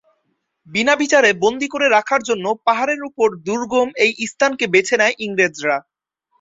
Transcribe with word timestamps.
বিনা 0.67 0.93
বিচারে 1.01 1.29
বন্দী 1.43 1.67
করে 1.73 1.87
রাখার 1.89 2.21
জন্যে 2.29 2.51
পাহাড়ের 2.67 3.01
ওপর 3.09 3.27
দুর্গম 3.47 3.87
এই 4.03 4.11
স্থানকে 4.31 4.65
বেছে 4.73 4.95
নেয় 5.01 5.15
ইংরেজরা। 5.25 5.77